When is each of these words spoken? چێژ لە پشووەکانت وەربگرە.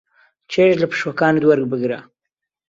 چێژ 0.51 0.73
لە 0.81 0.87
پشووەکانت 0.91 1.43
وەربگرە. 1.45 1.99